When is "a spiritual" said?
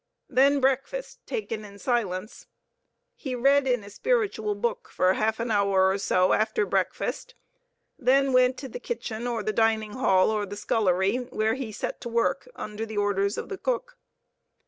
3.83-4.55